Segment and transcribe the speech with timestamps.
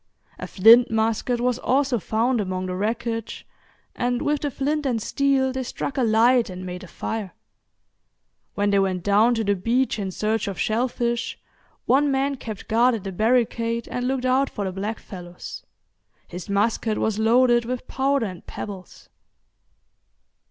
[0.39, 3.45] A flint musket was also found among the wreckage,
[3.95, 7.35] and with the flint and steel they struck a light and made a fire.
[8.55, 11.37] When they went down to the beach in search of shellfish,
[11.85, 15.63] one man kept guard at the barricade, and looked out for the blackfellows;
[16.27, 19.07] his musket was loaded with powder and pebbles.